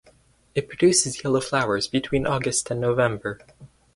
It 0.55 0.67
produces 0.67 1.23
yellow 1.23 1.41
flowers 1.41 1.87
between 1.87 2.25
August 2.25 2.71
and 2.71 2.81
November. 2.81 3.39